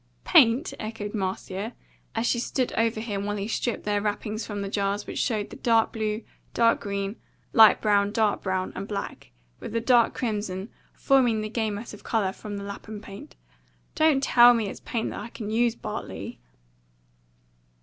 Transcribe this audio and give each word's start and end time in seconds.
"Paint?" 0.23 0.73
echoed 0.79 1.13
Marcia, 1.13 1.75
as 2.15 2.25
she 2.25 2.39
stood 2.39 2.73
over 2.73 2.99
him 2.99 3.23
while 3.23 3.35
he 3.35 3.47
stripped 3.47 3.83
their 3.83 4.01
wrappings 4.01 4.47
from 4.47 4.63
the 4.63 4.67
jars 4.67 5.05
which 5.05 5.19
showed 5.19 5.51
the 5.51 5.55
dark 5.57 5.93
blue, 5.93 6.23
dark 6.55 6.79
green, 6.81 7.17
light 7.53 7.79
brown, 7.81 8.09
dark 8.11 8.41
brown, 8.41 8.73
and 8.75 8.87
black, 8.87 9.29
with 9.59 9.73
the 9.73 9.79
dark 9.79 10.15
crimson, 10.15 10.69
forming 10.91 11.41
the 11.41 11.49
gamut 11.49 11.93
of 11.93 12.03
colour 12.03 12.29
of 12.29 12.41
the 12.41 12.49
Lapham 12.63 12.99
paint. 12.99 13.35
"Don't 13.93 14.23
TELL 14.23 14.55
me 14.55 14.69
it's 14.69 14.79
paint 14.79 15.11
that 15.11 15.19
I 15.19 15.27
can 15.29 15.51
use, 15.51 15.75
Bartley!" 15.75 16.39